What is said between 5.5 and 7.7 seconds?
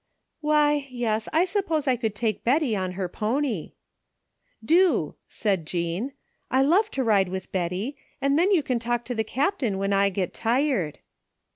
Jean," I love to ride with